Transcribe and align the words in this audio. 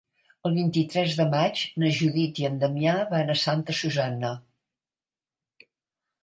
El 0.49 0.53
vint-i-tres 0.59 1.17
de 1.19 1.27
maig 1.33 1.61
na 1.83 1.91
Judit 1.97 2.41
i 2.43 2.47
en 2.49 2.57
Damià 2.63 2.95
van 3.13 3.31
a 3.35 3.37
Santa 3.43 3.77
Susanna. 3.81 4.33